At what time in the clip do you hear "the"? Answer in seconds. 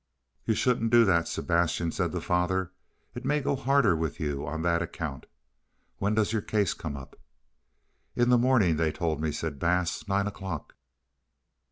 2.11-2.21, 8.29-8.37